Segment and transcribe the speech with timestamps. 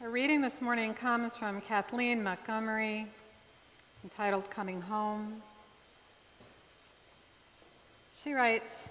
[0.00, 3.04] Our reading this morning comes from Kathleen Montgomery.
[3.96, 5.42] It's entitled Coming Home.
[8.22, 8.86] She writes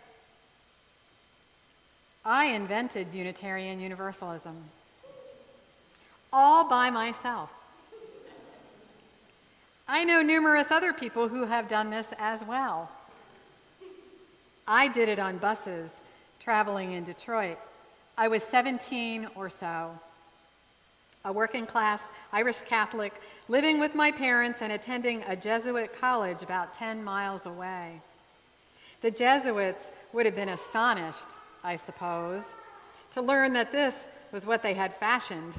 [2.25, 4.57] I invented Unitarian Universalism
[6.33, 7.53] all by myself.
[9.87, 12.91] I know numerous other people who have done this as well.
[14.67, 16.01] I did it on buses
[16.41, 17.57] traveling in Detroit.
[18.17, 19.97] I was 17 or so,
[21.27, 23.13] a working class Irish Catholic,
[23.49, 28.01] living with my parents and attending a Jesuit college about 10 miles away.
[29.01, 31.27] The Jesuits would have been astonished,
[31.65, 32.55] I suppose,
[33.11, 35.53] to learn that this was what they had fashioned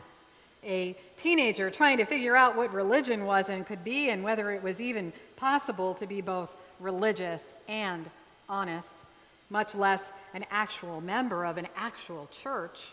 [0.65, 4.63] a teenager trying to figure out what religion was and could be, and whether it
[4.63, 8.11] was even possible to be both religious and
[8.49, 9.05] honest,
[9.51, 12.89] much less an actual member of an actual church.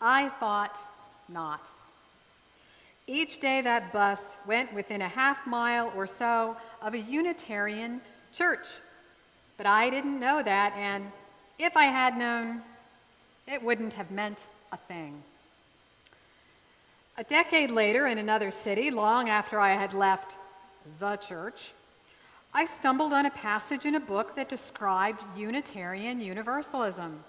[0.00, 0.78] I thought
[1.28, 1.66] not.
[3.06, 8.00] Each day that bus went within a half mile or so of a Unitarian
[8.32, 8.66] church.
[9.56, 11.10] But I didn't know that, and
[11.58, 12.62] if I had known,
[13.46, 15.22] it wouldn't have meant a thing.
[17.16, 20.36] A decade later, in another city, long after I had left
[20.98, 21.72] the church,
[22.52, 27.22] I stumbled on a passage in a book that described Unitarian Universalism.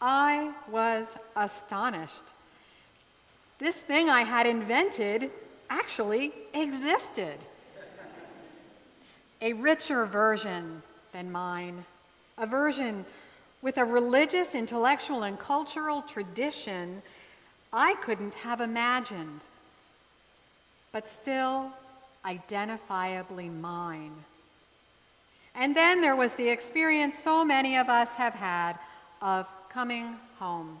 [0.00, 2.24] I was astonished.
[3.60, 5.30] This thing I had invented
[5.68, 7.38] actually existed.
[9.42, 11.84] A richer version than mine,
[12.38, 13.04] a version
[13.62, 17.02] with a religious, intellectual, and cultural tradition
[17.72, 19.44] I couldn't have imagined,
[20.90, 21.70] but still
[22.24, 24.24] identifiably mine.
[25.54, 28.78] And then there was the experience so many of us have had
[29.20, 30.80] of coming home,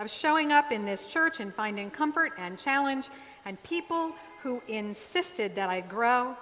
[0.00, 3.08] of showing up in this church and finding comfort and challenge,
[3.44, 4.12] and people
[4.42, 6.34] who insisted that I grow,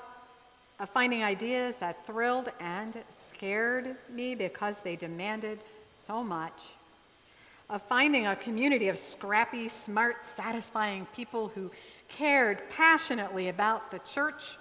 [0.78, 5.58] of finding ideas that thrilled and scared me because they demanded
[5.92, 6.62] so much
[7.68, 11.70] of finding a community of scrappy, smart, satisfying people who
[12.08, 14.56] cared passionately about the church,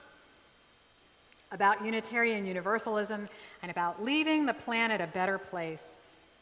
[1.52, 3.30] about Unitarian Universalism,
[3.62, 5.96] and about leaving the planet a better place.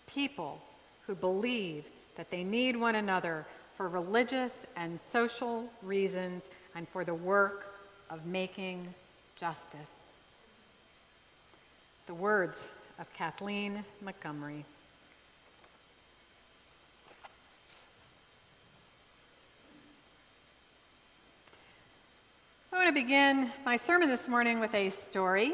[0.08, 0.60] People
[1.06, 3.46] who believe that they need one another
[3.76, 7.76] for religious and social reasons and for the work
[8.10, 8.94] of making
[9.36, 10.14] justice.
[12.08, 12.68] The words
[13.00, 14.64] of Kathleen Montgomery.
[22.70, 25.54] So, I want to begin my sermon this morning with a story.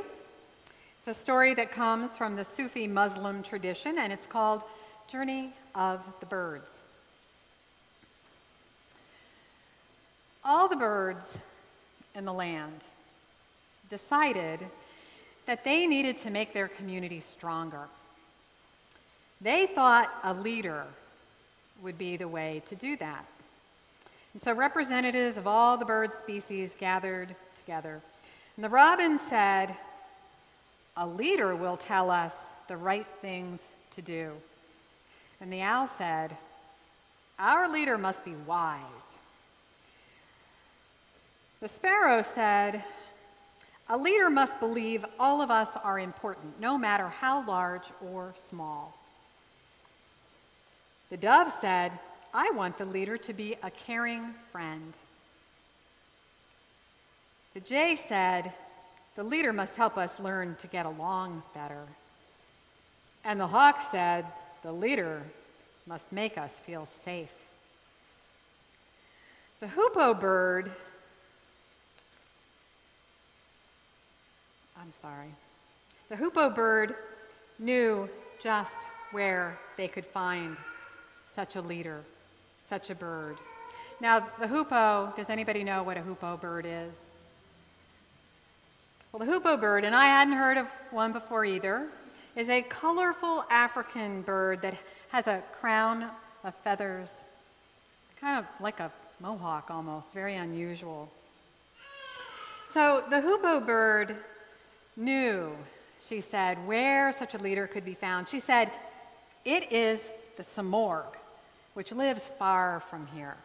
[1.00, 4.64] It's a story that comes from the Sufi Muslim tradition, and it's called
[5.08, 6.72] Journey of the Birds.
[10.44, 11.38] All the birds
[12.16, 12.82] in the land
[13.90, 14.60] decided
[15.46, 17.88] that they needed to make their community stronger.
[19.40, 20.86] They thought a leader
[21.84, 23.26] would be the way to do that.
[24.34, 28.02] And so representatives of all the bird species gathered together.
[28.56, 29.76] And the robin said,
[30.98, 34.32] A leader will tell us the right things to do.
[35.42, 36.38] And the owl said,
[37.40, 39.18] Our leader must be wise.
[41.60, 42.84] The sparrow said,
[43.90, 48.96] A leader must believe all of us are important, no matter how large or small.
[51.10, 51.92] The dove said,
[52.34, 54.98] I want the leader to be a caring friend.
[57.56, 58.54] The Jay said,
[59.16, 61.84] The leader must help us learn to get along better.
[63.26, 64.26] And the hawk said,
[64.64, 65.24] The leader
[65.88, 67.34] must make us feel safe.
[69.60, 70.72] The hoopoe bird,
[74.80, 75.34] I'm sorry,
[76.10, 76.96] the hoopoe bird
[77.60, 78.10] knew
[78.42, 80.58] just where they could find
[81.28, 82.04] such a leader
[82.72, 83.36] such a bird.
[84.00, 87.10] Now, the hoopoe, does anybody know what a hoopoe bird is?
[89.12, 91.88] Well, the hoopoe bird, and I hadn't heard of one before either,
[92.36, 94.76] is a colorful African bird that
[95.10, 96.10] has a crown
[96.44, 97.10] of feathers,
[98.20, 101.10] kind of like a mohawk almost, very unusual.
[102.66, 104.16] So the hoopoe bird
[104.96, 105.52] knew,
[106.02, 108.30] she said, where such a leader could be found.
[108.30, 108.72] She said,
[109.44, 111.16] It is the Simorgh,
[111.74, 113.36] which lives far from here.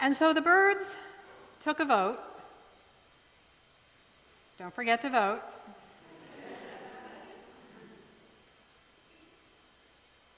[0.00, 0.96] And so the birds
[1.60, 2.18] took a vote.
[4.58, 5.42] Don't forget to vote.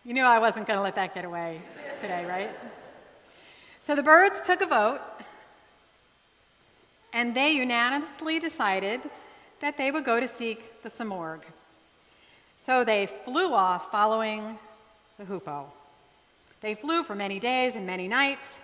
[0.04, 1.62] You knew I wasn't going to let that get away
[1.98, 2.50] today, right?
[3.80, 5.00] So the birds took a vote,
[7.14, 9.00] and they unanimously decided
[9.60, 11.40] that they would go to seek the Simorgh.
[12.58, 14.58] So they flew off following
[15.18, 15.66] the hoopoe.
[16.60, 18.60] They flew for many days and many nights.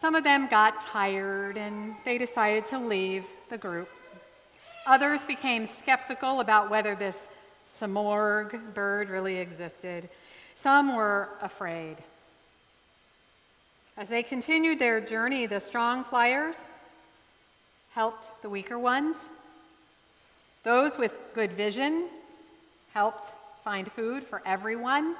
[0.00, 3.88] Some of them got tired and they decided to leave the group.
[4.86, 7.28] Others became skeptical about whether this
[7.68, 10.08] Simorgh bird really existed.
[10.62, 11.96] Some were afraid.
[13.96, 16.68] As they continued their journey, the strong flyers
[17.90, 19.16] helped the weaker ones.
[20.62, 22.06] Those with good vision
[22.94, 23.32] helped
[23.64, 25.16] find food for everyone.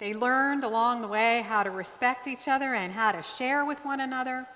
[0.00, 3.78] They learned along the way how to respect each other and how to share with
[3.84, 4.48] one another.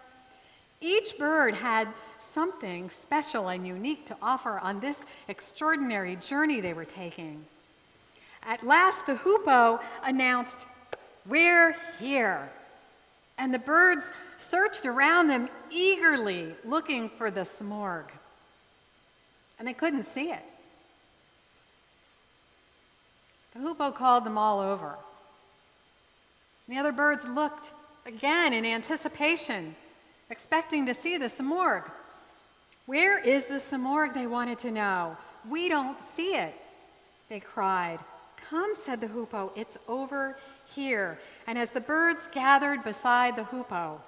[0.81, 1.87] Each bird had
[2.19, 7.45] something special and unique to offer on this extraordinary journey they were taking.
[8.45, 10.67] At last, the hoopoe announced,
[11.27, 12.51] We're here.
[13.39, 18.05] And the birds searched around them eagerly, looking for the smorg.
[19.59, 20.43] And they couldn't see it.
[23.55, 24.97] The hoopoe called them all over.
[26.69, 27.73] The other birds looked
[28.07, 29.75] again in anticipation,
[30.31, 31.91] expecting to see the smorg.
[32.87, 34.15] Where is the smorg?
[34.15, 35.17] They wanted to know.
[35.49, 36.55] We don't see it,
[37.29, 37.99] they cried.
[38.53, 40.37] Come, said the hoopoe, it's over
[40.75, 41.19] here.
[41.47, 43.99] And as the birds gathered beside the hoopoe,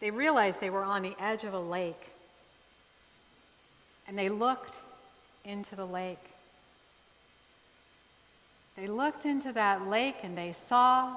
[0.00, 2.08] they realized they were on the edge of a lake.
[4.08, 4.80] And they looked
[5.44, 6.24] into the lake.
[8.74, 11.16] They looked into that lake and they saw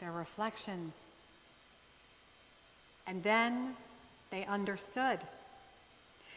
[0.00, 0.98] their reflections.
[3.06, 3.74] And then
[4.30, 5.20] they understood.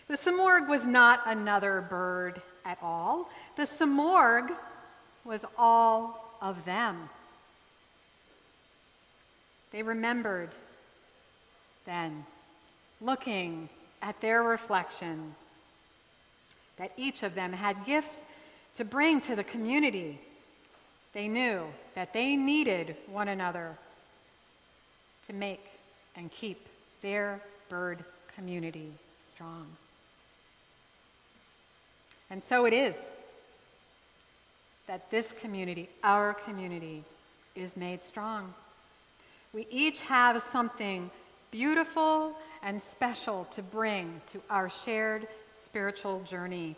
[0.08, 3.30] The Simorgh was not another bird at all.
[3.56, 4.52] The Simorgh
[5.24, 7.10] was all of them.
[9.72, 10.50] They remembered
[11.86, 12.26] then,
[13.00, 13.70] looking
[14.02, 15.34] at their reflection,
[16.78, 18.26] that each of them had gifts
[18.76, 20.20] to bring to the community.
[21.14, 21.64] They knew
[21.96, 23.78] that they needed one another
[25.28, 25.66] to make
[26.16, 26.68] and keep
[27.02, 28.04] their bird
[28.36, 28.92] community
[29.34, 29.68] strong.
[32.30, 33.12] And so it is
[34.88, 37.04] that this community, our community,
[37.56, 38.54] is made strong.
[39.54, 41.10] We each have something
[41.52, 42.34] beautiful
[42.64, 46.76] and special to bring to our shared spiritual journey.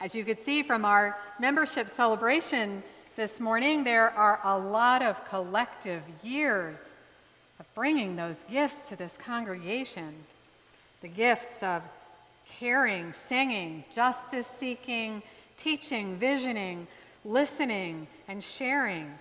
[0.00, 2.82] As you could see from our membership celebration
[3.16, 6.92] this morning, there are a lot of collective years
[7.60, 10.14] of bringing those gifts to this congregation
[11.02, 11.82] the gifts of
[12.58, 15.22] caring, singing, justice seeking,
[15.56, 16.86] teaching, visioning,
[17.24, 19.12] listening, and sharing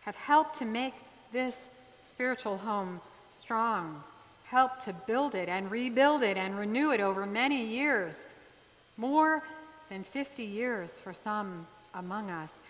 [0.00, 0.94] have helped to make
[1.32, 1.70] this
[2.04, 4.02] spiritual home strong,
[4.44, 8.26] helped to build it and rebuild it and renew it over many years,
[8.96, 9.42] more
[9.88, 12.60] than 50 years for some among us,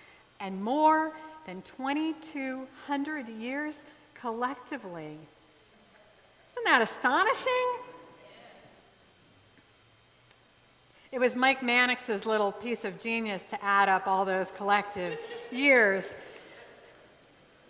[0.41, 1.13] and more
[1.47, 3.79] than 2,200 years
[4.15, 5.17] collectively.
[6.51, 7.88] Isn't that astonishing?
[11.19, 15.19] It was Mike Mannix's little piece of genius to add up all those collective
[15.51, 16.07] years.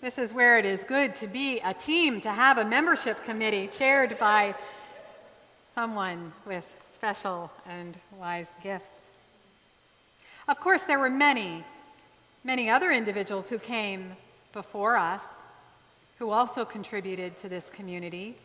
[0.02, 3.67] This is where it is good to be a team, to have a membership committee
[3.67, 4.55] chaired by
[5.73, 9.09] someone with special and wise gifts.
[10.47, 11.64] Of course, there were many,
[12.45, 14.12] many other individuals who came
[14.52, 15.25] before us
[16.19, 18.37] who also contributed to this community.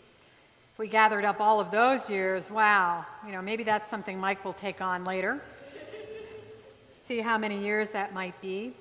[0.74, 4.44] If we gathered up all of those years, wow, you know, maybe that's something Mike
[4.44, 5.40] will take on later.
[7.08, 8.74] See how many years that might be.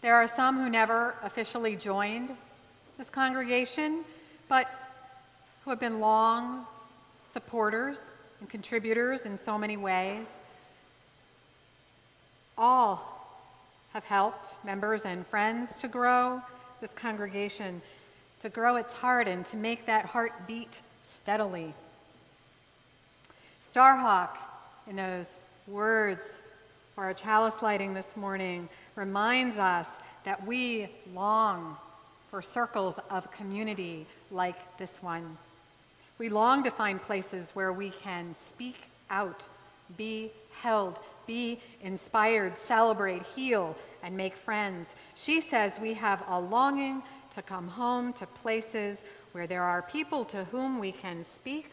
[0.00, 2.30] There are some who never officially joined
[2.98, 4.04] this congregation,
[4.48, 4.70] but
[5.64, 6.64] who have been long
[7.32, 10.38] supporters and contributors in so many ways.
[12.56, 13.28] All
[13.92, 16.40] have helped members and friends to grow
[16.80, 17.82] this congregation
[18.40, 20.80] to grow its heart and to make that heart beat
[21.28, 21.74] steadily.
[23.62, 24.38] Starhawk,
[24.88, 26.40] in those words
[26.94, 28.66] for our chalice lighting this morning,
[28.96, 29.90] reminds us
[30.24, 31.76] that we long
[32.30, 35.36] for circles of community like this one.
[36.16, 39.46] We long to find places where we can speak out,
[39.98, 44.96] be held, be inspired, celebrate, heal, and make friends.
[45.14, 47.02] She says we have a longing
[47.34, 49.04] to come home to places
[49.38, 51.70] where there are people to whom we can speak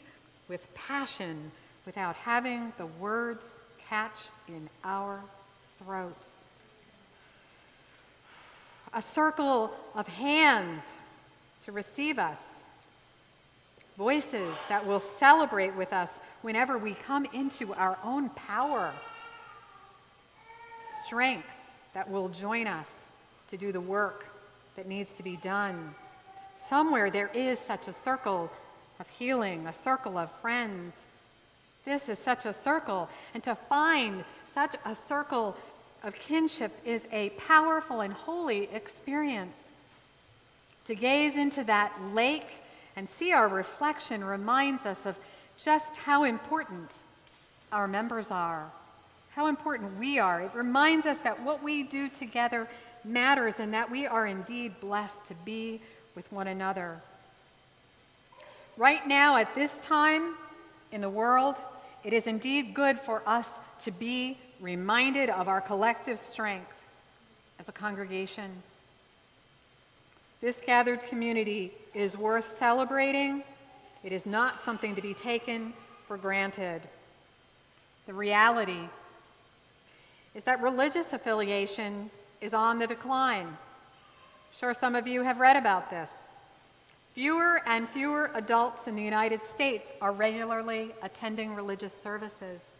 [0.47, 1.51] with passion
[1.87, 3.55] without having the words
[3.89, 4.15] catch
[4.47, 5.19] in our
[5.83, 6.43] throats.
[8.93, 10.83] a circle of hands
[11.63, 12.37] to receive us,
[13.97, 18.91] voices that will celebrate with us whenever we come into our own power,
[21.03, 21.49] strength
[21.95, 23.07] that will join us
[23.49, 24.27] to do the work
[24.75, 25.95] that needs to be done.
[26.67, 28.49] Somewhere there is such a circle
[28.99, 31.05] of healing, a circle of friends.
[31.85, 33.07] This is such a circle.
[33.33, 35.55] And to find such a circle
[36.03, 39.71] of kinship is a powerful and holy experience.
[40.85, 42.47] To gaze into that lake
[42.95, 45.19] and see our reflection reminds us of
[45.57, 46.91] just how important
[47.71, 48.71] our members are,
[49.31, 50.41] how important we are.
[50.41, 52.67] It reminds us that what we do together
[53.03, 55.81] matters and that we are indeed blessed to be
[56.15, 56.99] with one another.
[58.77, 60.35] Right now, at this time
[60.91, 61.55] in the world,
[62.03, 66.71] it is indeed good for us to be reminded of our collective strength
[67.59, 68.51] as a congregation.
[70.41, 73.43] This gathered community is worth celebrating.
[74.03, 75.73] It is not something to be taken
[76.07, 76.81] for granted.
[78.05, 78.87] The reality
[80.35, 83.57] is that religious affiliation is on the decline.
[84.59, 86.25] Sure, some of you have read about this.
[87.13, 92.71] Fewer and fewer adults in the United States are regularly attending religious services.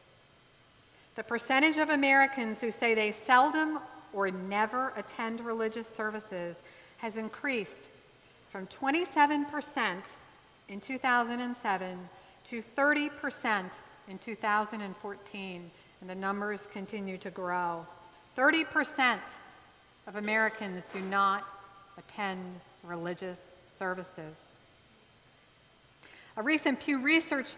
[1.15, 3.79] The percentage of Americans who say they seldom
[4.13, 6.63] or never attend religious services
[6.98, 7.89] has increased
[8.51, 9.96] from 27%
[10.70, 12.10] in 2007
[12.46, 13.65] to 30%
[14.08, 17.86] in 2014, and the numbers continue to grow.
[18.38, 19.20] 30%
[20.08, 21.44] of Americans do not
[21.98, 22.42] attend
[22.84, 24.52] religious services.
[26.38, 27.56] A recent Pew Research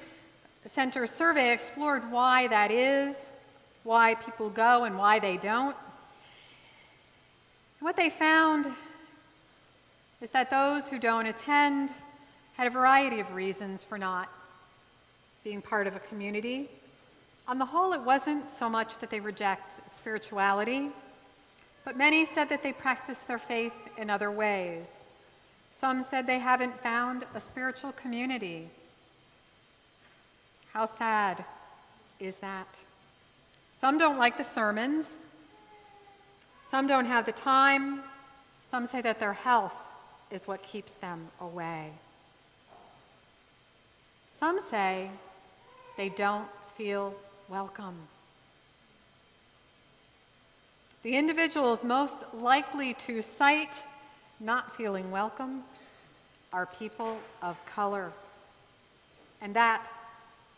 [0.65, 3.31] Center survey explored why that is,
[3.83, 5.75] why people go and why they don't.
[7.79, 8.67] What they found
[10.19, 11.89] is that those who don't attend
[12.55, 14.29] had a variety of reasons for not
[15.43, 16.69] being part of a community.
[17.47, 20.89] On the whole, it wasn't so much that they reject spirituality,
[21.87, 25.05] but many said that they practice their faith in other ways.
[25.71, 28.67] Some said they haven't found a spiritual community.
[30.73, 31.45] How sad
[32.19, 32.67] is that?
[33.71, 35.15] Some don't like the sermons.
[36.61, 38.01] Some don't have the time.
[38.69, 39.77] Some say that their health
[40.29, 41.91] is what keeps them away.
[44.27, 45.09] Some say
[45.95, 47.15] they don't feel
[47.47, 47.95] welcome.
[51.03, 53.83] The individuals most likely to cite
[54.39, 55.63] not feeling welcome
[56.51, 58.11] are people of color.
[59.41, 59.85] And that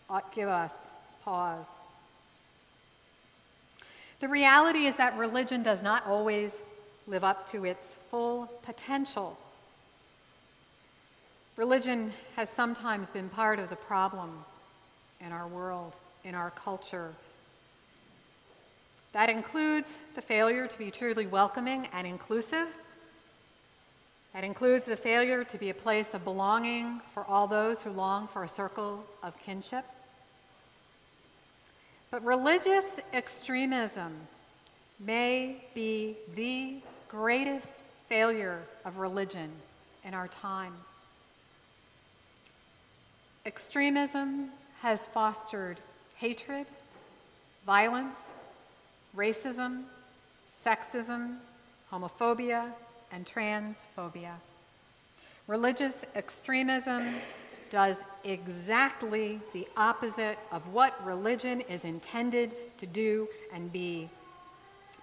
[0.10, 0.88] ought to give us
[1.24, 1.67] pause.
[4.19, 6.62] The reality is that religion does not always
[7.08, 9.38] live up to its full potential.
[11.55, 14.46] Religion has sometimes been part of the problem
[15.19, 15.93] in our world,
[16.24, 17.13] in our culture.
[19.13, 22.67] That includes the failure to be truly welcoming and inclusive.
[24.33, 28.27] That includes the failure to be a place of belonging for all those who long
[28.27, 29.85] for a circle of kinship.
[32.11, 34.15] But religious extremism
[34.99, 36.75] may be the
[37.07, 39.51] greatest failure of religion
[40.03, 40.73] in our time.
[43.45, 44.49] Extremism
[44.81, 45.79] has fostered
[46.15, 46.67] hatred,
[47.65, 48.19] violence,
[49.15, 49.83] racism,
[50.65, 51.37] sexism,
[51.91, 52.71] homophobia,
[53.11, 54.33] and transphobia.
[55.47, 57.15] Religious extremism
[57.71, 64.09] does exactly the opposite of what religion is intended to do and be.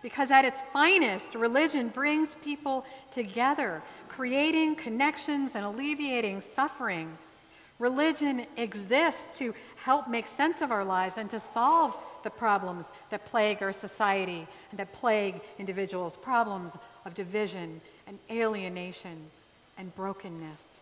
[0.03, 7.17] Because at its finest, religion brings people together, creating connections and alleviating suffering.
[7.79, 11.97] Religion exists to help make sense of our lives and to solve
[12.27, 19.17] the problems that plague our society and that plague individuals problems of division and alienation
[19.79, 20.81] and brokenness.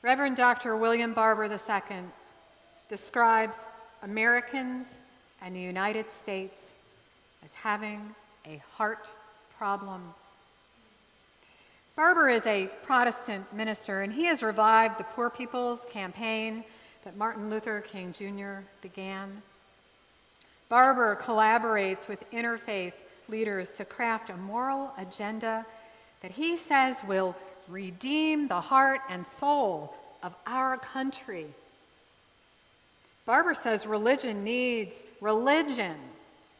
[0.00, 0.76] Reverend Dr.
[0.76, 1.96] William Barber II
[2.88, 3.66] describes
[4.04, 4.98] Americans
[5.40, 6.70] and the United States
[7.44, 8.14] as having
[8.46, 9.08] a heart
[9.58, 10.14] problem.
[11.96, 16.62] Barber is a Protestant minister, and he has revived the Poor People's Campaign
[17.04, 18.64] that Martin Luther King Jr.
[18.80, 19.42] began.
[20.68, 22.94] Barber collaborates with interfaith
[23.28, 25.66] leaders to craft a moral agenda
[26.22, 27.36] that he says will
[27.68, 31.46] redeem the heart and soul of our country.
[33.26, 35.96] Barber says religion needs religion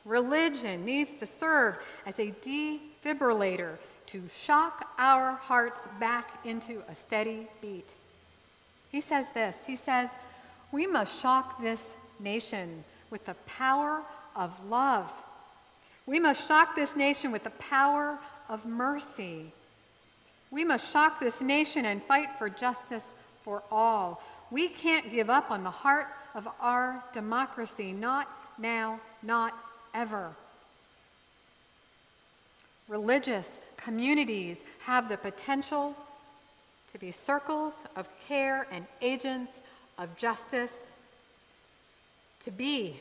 [0.05, 7.47] Religion needs to serve as a defibrillator to shock our hearts back into a steady
[7.61, 7.89] beat.
[8.91, 10.11] He says this He says,
[10.73, 14.03] We must shock this nation with the power
[14.35, 15.13] of love.
[16.07, 19.53] We must shock this nation with the power of mercy.
[20.51, 24.23] We must shock this nation and fight for justice for all.
[24.51, 29.57] We can't give up on the heart of our democracy, not now, not
[29.95, 30.33] ever.
[32.89, 35.95] Religious communities have the potential
[36.93, 39.63] to be circles of care and agents
[39.99, 40.93] of justice,
[42.41, 43.01] to be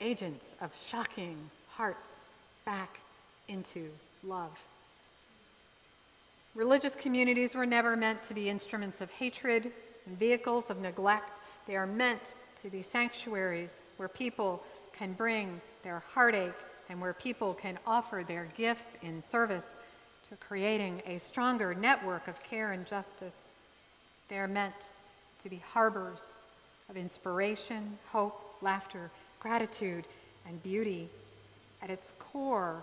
[0.00, 2.20] agents of shocking hearts
[2.64, 3.00] back
[3.48, 3.90] into
[4.22, 4.62] love.
[6.54, 9.72] Religious communities were never meant to be instruments of hatred
[10.06, 11.40] and vehicles of neglect.
[11.66, 14.62] They are meant to be sanctuaries where people
[14.92, 16.52] can bring their heartache
[16.88, 19.78] and where people can offer their gifts in service
[20.28, 23.43] to creating a stronger network of care and justice.
[24.28, 24.74] They are meant
[25.42, 26.20] to be harbors
[26.88, 30.04] of inspiration, hope, laughter, gratitude,
[30.48, 31.08] and beauty.
[31.82, 32.82] At its core,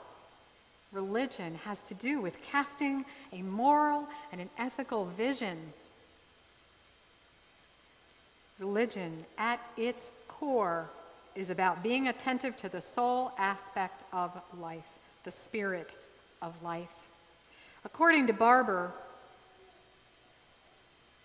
[0.92, 5.58] religion has to do with casting a moral and an ethical vision.
[8.60, 10.90] Religion, at its core,
[11.36, 14.86] is about being attentive to the soul aspect of life,
[15.24, 15.96] the spirit
[16.42, 16.94] of life.
[17.86, 18.92] According to Barber,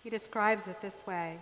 [0.07, 1.37] he describes it this way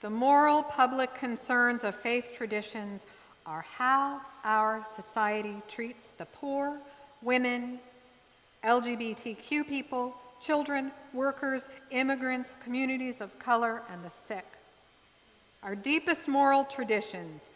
[0.00, 3.04] The moral public concerns of faith traditions
[3.44, 6.78] are how our society treats the poor,
[7.20, 7.80] women,
[8.64, 14.46] LGBTQ people, children, workers, immigrants, communities of color, and the sick.
[15.62, 17.50] Our deepest moral traditions,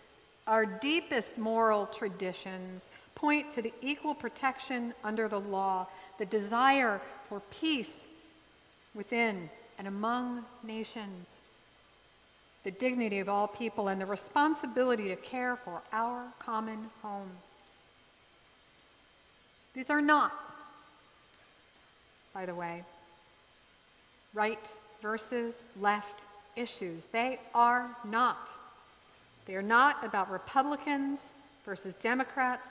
[0.47, 5.87] our deepest moral traditions point to the equal protection under the law,
[6.19, 8.07] the desire for peace
[8.95, 11.37] within and among nations,
[12.65, 17.31] the dignity of all people, and the responsibility to care for our common home.
[19.75, 20.33] These are not,
[22.35, 22.83] by the way,
[24.35, 24.69] right
[25.01, 26.23] versus left
[26.57, 27.05] issues.
[27.13, 28.51] They are not.
[29.47, 31.21] They are not about Republicans
[31.65, 32.69] versus Democrats.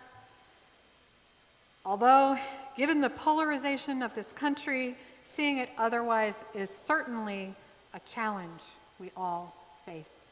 [1.86, 2.38] Although,
[2.76, 7.54] given the polarization of this country, seeing it otherwise is certainly
[7.94, 8.62] a challenge
[8.98, 9.54] we all
[9.86, 10.28] face.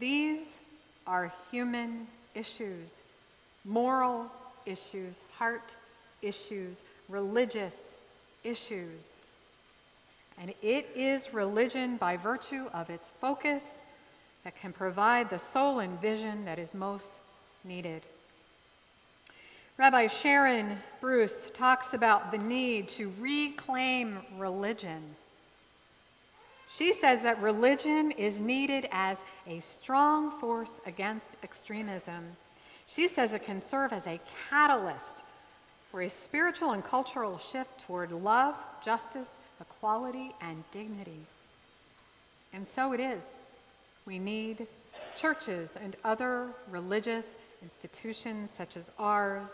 [0.00, 0.58] These
[1.06, 2.94] are human issues,
[3.64, 4.26] moral
[4.64, 5.76] issues, heart
[6.22, 7.96] issues, religious
[8.44, 9.18] issues.
[10.40, 13.78] And it is religion by virtue of its focus
[14.42, 17.20] that can provide the soul and vision that is most
[17.62, 18.02] needed.
[19.76, 25.02] Rabbi Sharon Brous talks about the need to reclaim religion.
[26.70, 32.24] She says that religion is needed as a strong force against extremism.
[32.86, 35.24] She says it can serve as a catalyst
[35.90, 41.26] for a spiritual and cultural shift toward love, justice, equality, and dignity.
[42.52, 43.34] And so it is.
[44.06, 44.68] We need
[45.16, 49.50] churches and other religious institutions such as ours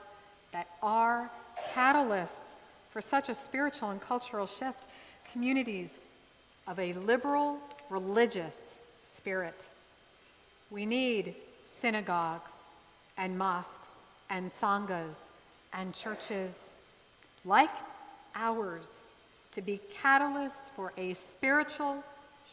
[0.53, 1.31] that are
[1.75, 2.55] catalysts
[2.91, 4.87] for such a spiritual and cultural shift,
[5.33, 5.99] communities
[6.67, 7.59] of a liberal
[7.89, 9.65] religious spirit.
[10.71, 11.35] We need
[11.67, 12.61] synagogues
[13.17, 15.17] and mosques and sanghas
[15.73, 16.75] and churches
[17.45, 17.71] like
[18.35, 19.01] ours
[19.53, 22.03] to be catalysts for a spiritual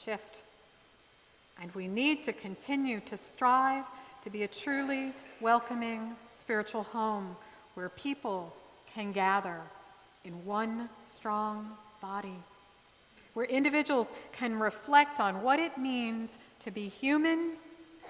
[0.03, 0.41] shift.
[1.61, 3.85] And we need to continue to strive
[4.23, 7.35] to be a truly welcoming spiritual home
[7.77, 8.51] where people
[8.91, 9.61] can gather
[10.25, 11.69] in one strong
[12.01, 12.33] body,
[13.35, 17.51] where individuals can reflect on what it means to be human,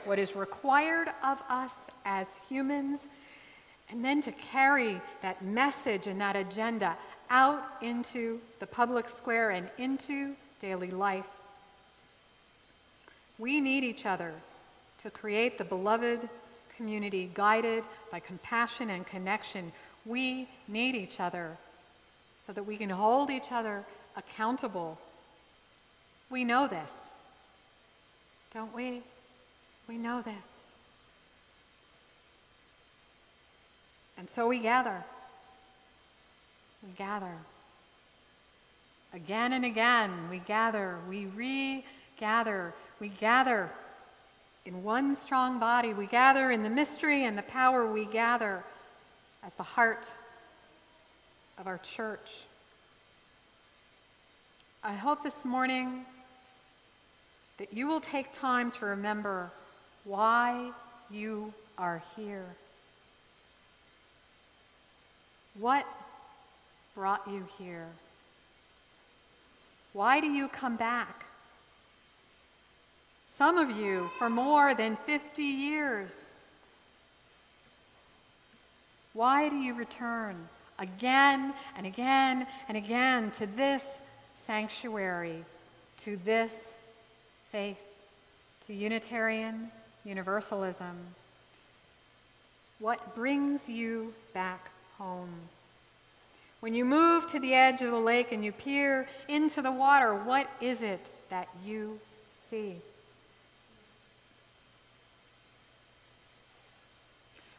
[0.05, 1.73] what is required of us
[2.05, 3.07] as humans,
[3.89, 6.95] and then to carry that message and that agenda
[7.29, 11.27] out into the public square and into daily life.
[13.37, 14.33] We need each other
[15.03, 16.29] to create the beloved
[16.77, 19.71] community guided by compassion and connection.
[20.05, 21.57] We need each other
[22.45, 23.83] so that we can hold each other
[24.15, 24.97] accountable.
[26.29, 26.93] We know this,
[28.53, 29.01] don't we?
[29.87, 30.67] We know this.
[34.17, 35.03] And so we gather.
[36.85, 37.33] We gather.
[39.13, 40.97] Again and again, we gather.
[41.09, 42.73] We regather.
[42.99, 43.69] We gather
[44.67, 45.93] in one strong body.
[45.93, 48.65] We gather in the mystery and the power we gather
[49.41, 50.09] as the heart
[51.57, 52.35] of our church.
[54.83, 56.05] I hope this morning
[57.57, 59.49] that you will take time to remember
[60.03, 60.71] why
[61.09, 62.45] you are here.
[65.57, 65.87] What
[66.93, 67.87] brought you here?
[69.93, 71.26] Why do you come back?
[73.37, 76.31] Some of you for more than 50 years.
[79.13, 84.01] Why do you return again and again and again to this
[84.33, 85.45] sanctuary,
[85.97, 86.73] to this
[87.51, 87.77] faith,
[88.65, 89.69] to Unitarian
[90.03, 90.97] Universalism?
[92.79, 95.29] What brings you back home?
[96.61, 100.15] When you move to the edge of the lake and you peer into the water,
[100.15, 101.99] what is it that you
[102.49, 102.77] see?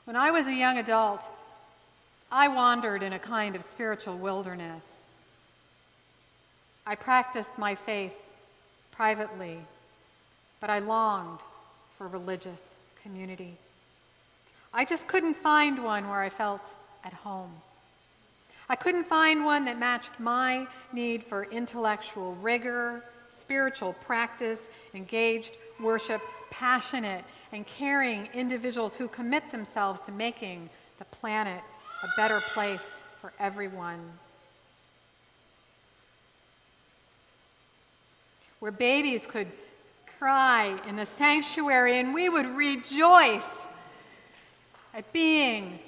[0.08, 1.22] When I was a young adult,
[2.32, 5.04] I wandered in a kind of spiritual wilderness.
[6.86, 8.14] I practiced my faith
[8.90, 9.58] privately,
[10.62, 11.40] but I longed
[11.98, 13.58] for religious community.
[14.72, 16.66] I just couldn't find one where I felt
[17.04, 17.52] at home.
[18.70, 26.22] I couldn't find one that matched my need for intellectual rigor, spiritual practice, engaged worship,
[26.50, 31.62] passionate and caring individuals who commit themselves to making the planet
[32.02, 34.00] a better place for everyone.
[38.60, 39.48] Where babies could
[40.18, 43.68] cry in the sanctuary and we would rejoice
[44.94, 45.78] at being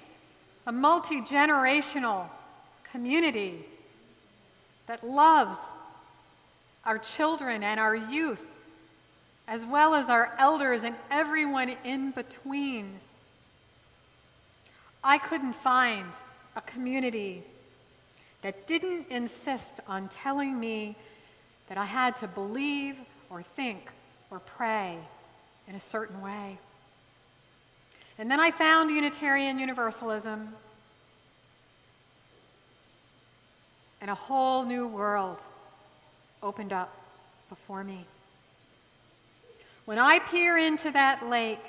[0.67, 2.29] a multi generational
[2.91, 3.65] community
[4.87, 5.59] that loves
[6.85, 8.45] our children and our youth,
[9.51, 13.01] as well as our elders and everyone in between.
[15.03, 16.07] I couldn't find
[16.55, 17.43] a community
[18.43, 20.95] that didn't insist on telling me
[21.69, 22.95] that I had to believe
[23.29, 23.91] or think
[24.31, 24.97] or pray
[25.67, 26.57] in a certain way.
[28.19, 30.55] And then I found Unitarian Universalism
[34.01, 35.39] and a whole new world
[36.41, 36.95] opened up
[37.49, 38.07] before me.
[39.91, 41.67] When I peer into that lake,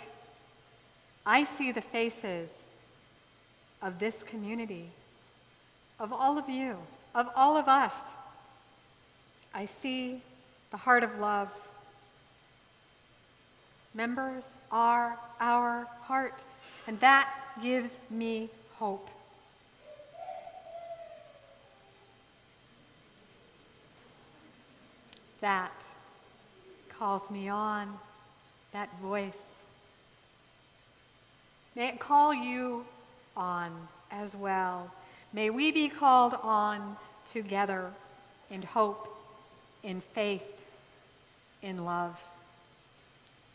[1.26, 2.62] I see the faces
[3.82, 4.92] of this community,
[6.00, 6.78] of all of you,
[7.16, 7.96] of all of us.
[9.56, 10.22] I see
[10.70, 11.50] the heart of love.
[13.96, 16.44] Members are our heart,
[16.86, 17.28] and that
[17.60, 19.10] gives me hope.
[25.40, 25.74] that
[26.88, 27.98] calls me on,
[28.74, 29.56] that voice.
[31.76, 32.86] May it call you
[33.36, 34.92] on as well.
[35.34, 36.98] May we be called on
[37.32, 37.92] together
[38.50, 39.08] in hope,
[39.84, 40.44] in faith,
[41.62, 42.20] in love.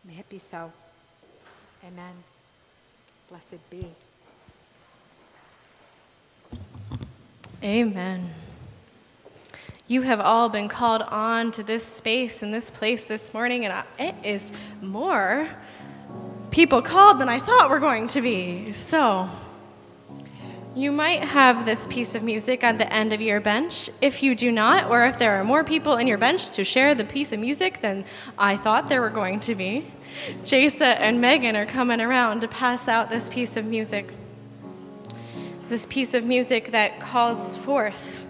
[0.04, 0.72] May it be so.
[1.84, 2.14] Amen.
[3.28, 3.86] Blessed be.
[7.62, 8.30] Amen.
[9.88, 13.84] You have all been called on to this space and this place this morning, and
[14.00, 15.48] it is more
[16.50, 18.72] people called than I thought were going to be.
[18.72, 19.30] So,
[20.74, 23.88] you might have this piece of music at the end of your bench.
[24.02, 26.96] If you do not, or if there are more people in your bench to share
[26.96, 28.04] the piece of music than
[28.36, 29.86] I thought there were going to be,
[30.42, 34.12] Jasa and Megan are coming around to pass out this piece of music.
[35.68, 38.25] This piece of music that calls forth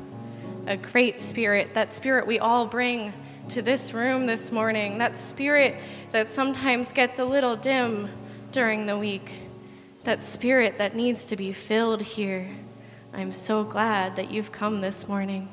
[0.67, 3.13] a great spirit, that spirit we all bring
[3.49, 8.09] to this room this morning, that spirit that sometimes gets a little dim
[8.51, 9.43] during the week,
[10.05, 12.49] that spirit that needs to be filled here.
[13.13, 15.49] I'm so glad that you've come this morning.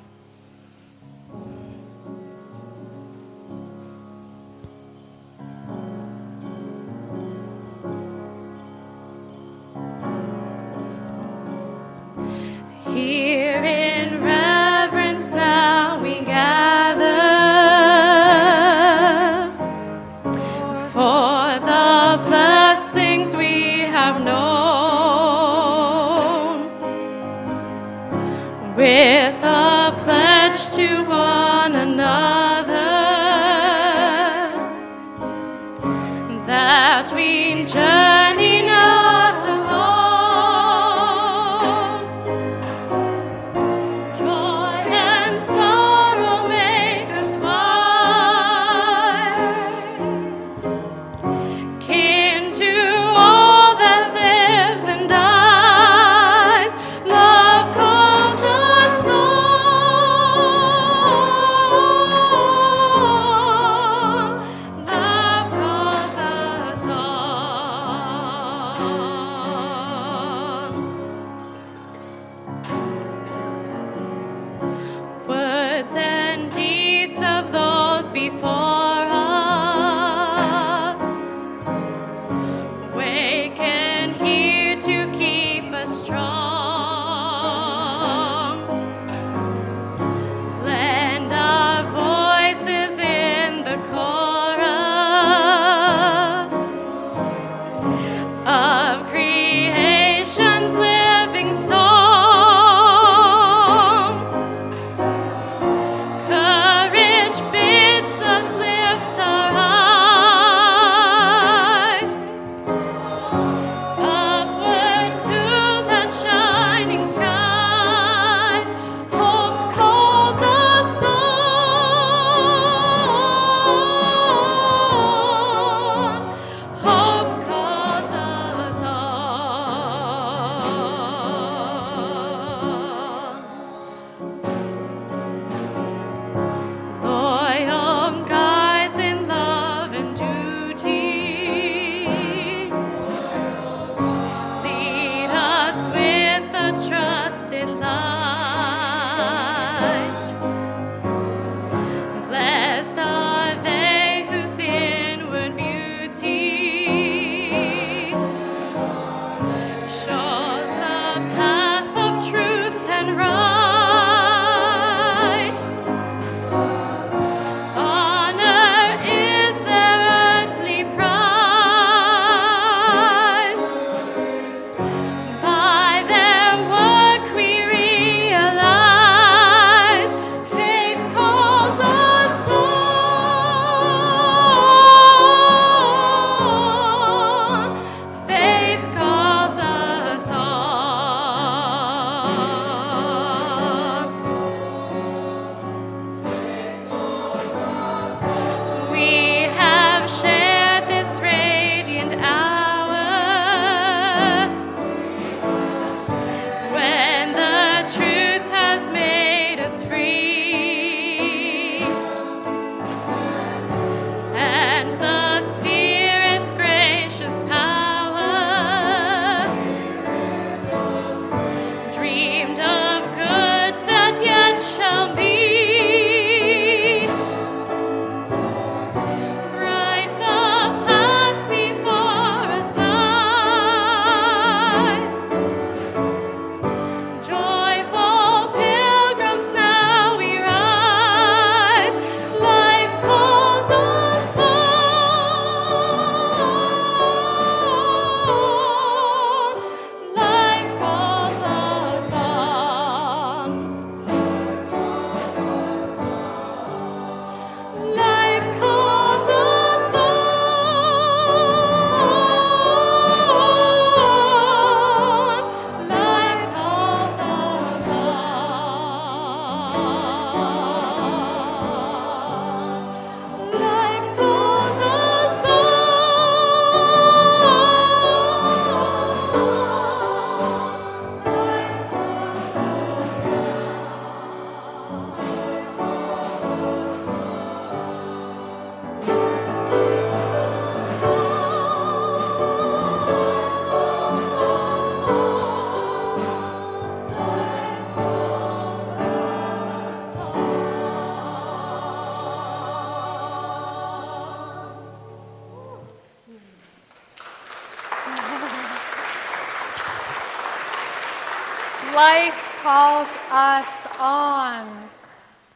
[312.09, 314.89] Life calls us on.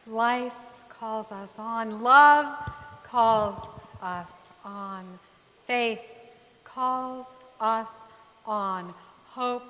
[0.06, 0.54] Life
[0.88, 2.02] calls us on.
[2.02, 2.46] Love
[3.04, 3.68] calls
[4.00, 4.30] us
[4.64, 5.04] on.
[5.66, 6.00] Faith
[6.64, 7.26] calls
[7.60, 7.90] us
[8.46, 8.94] on.
[9.26, 9.62] Hope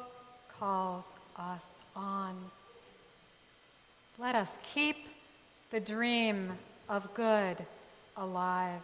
[0.56, 1.64] calls us
[1.96, 2.36] on.
[4.16, 4.98] Let us keep
[5.72, 6.52] the dream
[6.88, 7.56] of good
[8.16, 8.82] alive.